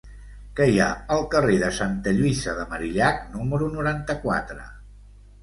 Què 0.59 0.65
hi 0.69 0.77
ha 0.85 0.87
al 1.15 1.21
carrer 1.35 1.57
de 1.63 1.69
Santa 1.81 2.13
Lluïsa 2.21 2.57
de 2.61 2.65
Marillac 2.73 3.21
número 3.35 3.69
noranta-quatre? 3.77 4.67